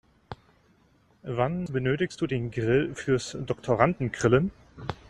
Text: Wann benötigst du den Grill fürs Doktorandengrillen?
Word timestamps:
Wann 1.21 1.65
benötigst 1.65 2.19
du 2.21 2.25
den 2.25 2.49
Grill 2.49 2.95
fürs 2.95 3.37
Doktorandengrillen? 3.39 4.49